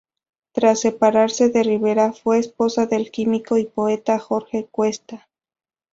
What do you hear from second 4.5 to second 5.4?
Cuesta.